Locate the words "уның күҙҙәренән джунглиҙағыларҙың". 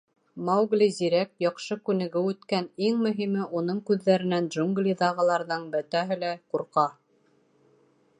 3.59-5.69